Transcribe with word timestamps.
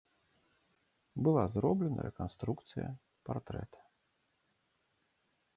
Была 1.27 1.43
зроблена 1.57 2.01
рэканструкцыя 2.07 2.89
партрэта. 3.29 3.79